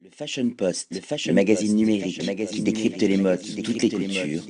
[0.00, 4.42] Le Fashion Post, le, fashion magazine numérique qui décrypte les modes, toutes les cultures,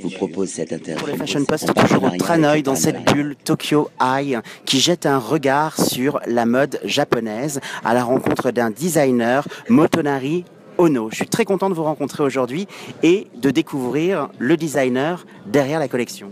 [0.00, 0.98] vous propose cette interview.
[0.98, 5.18] Pour le Fashion Post, toujours au Tranoï dans cette bulle Tokyo Eye qui jette un
[5.18, 10.46] regard sur la mode japonaise à la rencontre d'un designer, Motonari
[10.78, 11.10] Ono.
[11.10, 12.66] Je suis très content de vous rencontrer aujourd'hui
[13.02, 16.30] et de découvrir le designer derrière la collection.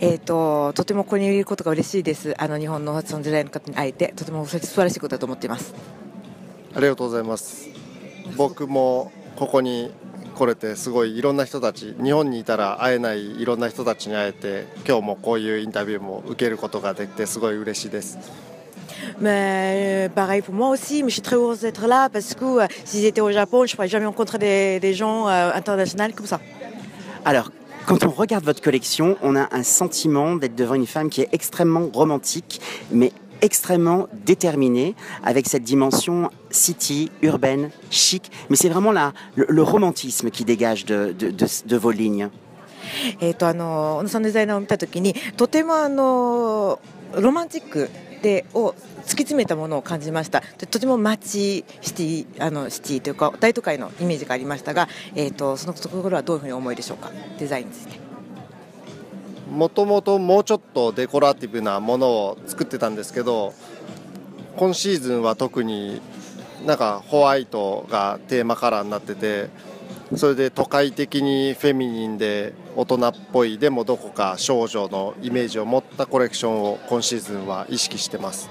[0.00, 5.74] えー、ととてもここにいることが嬉しいですあの日本のファッションデザインの方に会えてとても素晴らしいことだと思っています
[6.74, 7.72] ありがとうございます
[8.35, 9.91] 僕もここに
[10.35, 18.17] 来れてすごいいろんな人たち日本にいたら会えないいろんな人たちに会えて今日もこういうインタビューも受けることができてすごい嬉しいです
[19.19, 22.45] Mais euh, pareil pour moi aussi, mais je suis très heureuse d'être là parce que
[22.63, 26.13] euh, si j'étais au Japon, je ne pourrais jamais rencontrer des, des gens euh, internationaux
[26.15, 26.39] comme ça.
[27.23, 27.51] Alors,
[27.85, 31.29] quand on regarde votre collection, on a un sentiment d'être devant une femme qui est
[31.31, 32.59] extrêmement romantique,
[32.91, 38.31] mais extrêmement déterminée, avec cette dimension city, urbaine, chic.
[38.49, 42.29] Mais c'est vraiment là le, le romantisme qui dégage de, de, de, de vos lignes.
[43.19, 46.79] えっ、とあの小野さんのデザイナーを見た時にとてもあの
[47.15, 47.89] ロマンチック
[48.21, 58.00] でを突き詰めたものを感じましたでとても街シティあのシティというか大都会のイメージがありましたが、えー、とそのところはどういうふうにお思いでしょうかデザインについて。
[59.52, 63.52] もともともうちょっとデコラティブなものを作ってたんですけど
[64.56, 66.00] 今シーズンは特に
[66.66, 69.50] なんかホワイトがテーマカラーになってて
[70.16, 78.48] それで都会的にフェミニンで大人っぽいでもどこか少女のイメージを持ったコレクションを今シーズンは意識してます。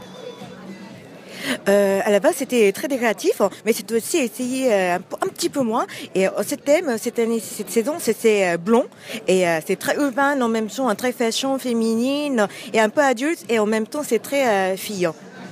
[1.68, 5.48] Euh, à la base, c'était très décréatif, mais c'est aussi essayé euh, un, un, petit
[5.48, 5.86] peu moins.
[6.14, 8.84] Et euh, ce thème, cette année, cette saison, c'était euh, blond.
[9.26, 13.44] Et euh, c'est très urbain, en même temps, très fashion, féminine, et un peu adulte,
[13.48, 15.08] et en même temps, c'est très euh, fille.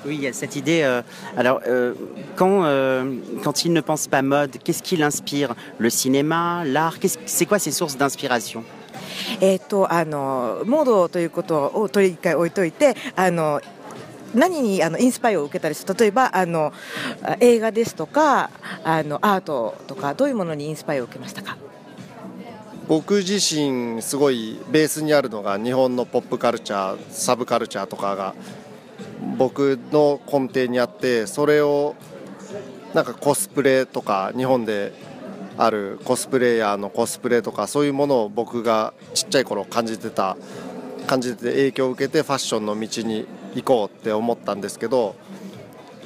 [0.06, 0.82] Oui, il y a cette idée.
[0.82, 1.00] euh,
[1.36, 1.94] alors, euh,
[2.36, 7.18] quand, euh, quand il ne pense pas mode, qu'est-ce qui l'inspire Le cinéma, l'art qu'est-ce-
[7.24, 8.64] C'est quoi ses sources d'inspiration
[9.40, 13.60] えっ、と、あの、モードということを取り一回置いといて、あの、
[14.33, 16.73] 何にあのインスパイを受けたりする例えばあの
[17.39, 18.49] 映画ですとか
[18.83, 21.57] あのアートとかどういうものにインスパイを受けましたか？
[22.87, 28.33] 僕自身すごいベースにあるのが日本のポップカルチャーサブカルチャーとかが
[29.37, 31.95] 僕の根底にあってそれを
[32.93, 34.91] なんかコスプレとか日本で
[35.57, 40.35] あるコスプレイヤーのコスプレとかそういうものを僕がちっちゃい頃感じてた
[41.05, 45.15] 感じて影響を受けてファッションの道に行こうって思ったんですけど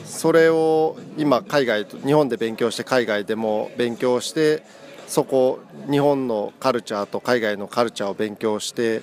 [0.06, 4.64] それを今海外日本で勉強して海外でも勉強して
[5.08, 5.60] そこ
[5.90, 9.02] 日本のカルチャーと海外のカルチャーを勉強して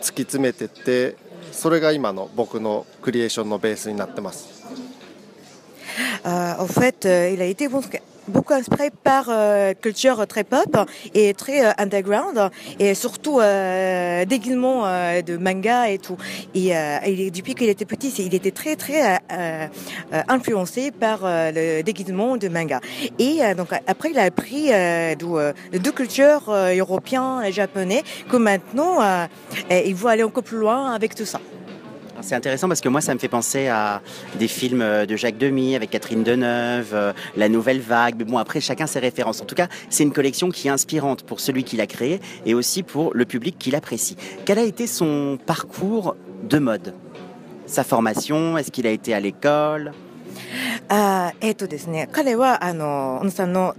[0.00, 1.16] き詰めてって
[1.52, 4.56] それが今の僕のクリエーションのベースになってます。
[6.24, 7.68] Uh, En fait, euh, il a été
[8.28, 10.76] beaucoup- inspiré par euh, culture très pop
[11.14, 16.16] et très euh, underground et surtout euh, déguisements euh, de manga et tout.
[16.54, 19.66] Et, euh, est- depuis qu'il était petit, il était très très euh,
[20.28, 22.80] influencé par le déguisement de manga.
[23.18, 28.98] Et donc après, il a appris de, de deux cultures européennes et japonais que maintenant,
[29.70, 31.40] il veut aller encore plus loin avec tout ça.
[32.15, 34.01] Alors, C'est intéressant parce que moi, ça me fait penser à
[34.37, 38.15] des films euh, de Jacques Demy avec Catherine Deneuve, euh, La Nouvelle Vague.
[38.17, 39.41] Mais bon, après, chacun ses références.
[39.41, 42.53] En tout cas, c'est une collection qui est inspirante pour celui qui l'a créée et
[42.53, 44.17] aussi pour le public qui l'apprécie.
[44.45, 46.93] Quel a été son parcours de mode
[47.65, 49.93] Sa formation Est-ce qu'il a été à l'école
[50.89, 53.75] あーえっ、とですね彼はあの小野さんの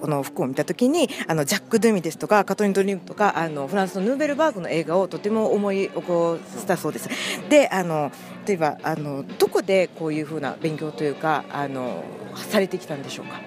[0.00, 7.08] この服を見たときにあのジャック・ドゥミですとかカトリン・ドリームとかあのフランスのヌーベルバーグの映画をとても思い起こしたそうです。
[7.48, 8.10] であの
[8.46, 12.02] 例えばあのどこでこういうふうな勉強というかあの
[12.34, 13.40] されてきたんでしょうか？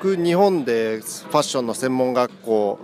[0.00, 2.78] 僕日本でファッションの専門学校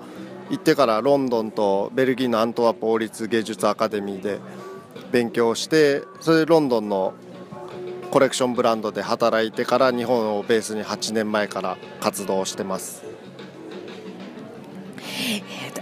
[0.50, 4.38] 行ってからロンドンとベルギーのアントワープ王立芸術アカデミーで
[5.10, 7.14] 勉強してそれでロンドンの
[8.11, 13.03] コレクションブランドで働いてから日本をベースに8年前から活動してます。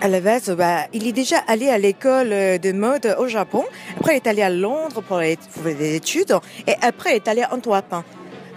[0.02, 2.30] À la base, bah, il est déjà allé à l'école
[2.60, 3.64] de mode au Japon.
[3.98, 6.36] Après, il est allé à Londres pour les, pour les études.
[6.68, 7.94] Et après, il est allé à Antwerp.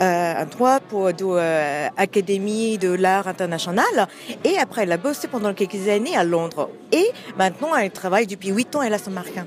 [0.00, 4.08] Euh, Antwerp pour de euh, Académie de l'art international.
[4.44, 6.70] Et après, il a bossé pendant quelques années à Londres.
[6.92, 9.46] Et maintenant, il travaille depuis 8 ans à la Saint-Martin.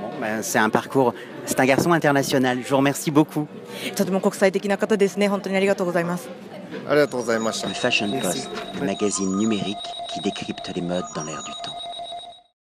[0.00, 1.14] Bon, ben, C'est un parcours,
[1.45, 2.59] c'est un garçon international.
[2.63, 3.47] Je vous remercie beaucoup.
[7.67, 8.49] Le Fashion Post,
[8.79, 9.77] le magazine numérique
[10.13, 11.80] qui décrypte les modes dans l'air du temps.